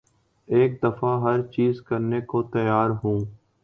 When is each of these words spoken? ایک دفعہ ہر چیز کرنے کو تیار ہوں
ایک 0.49 0.81
دفعہ 0.83 1.11
ہر 1.23 1.41
چیز 1.47 1.81
کرنے 1.81 2.21
کو 2.21 2.43
تیار 2.53 2.89
ہوں 3.03 3.19